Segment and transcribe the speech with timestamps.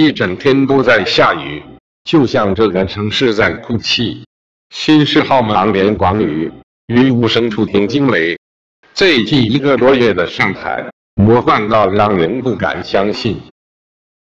[0.00, 1.60] 一整天都在下雨，
[2.04, 4.24] 就像这个城市在哭泣。
[4.70, 6.52] 新市号忙连广雨，
[6.86, 8.38] 雨无声处听惊雷。
[8.94, 13.40] 最近一个多月的上海，魔幻到让人不敢相信。